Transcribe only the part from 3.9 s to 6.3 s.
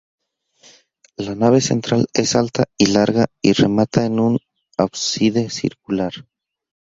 e un ábside circular.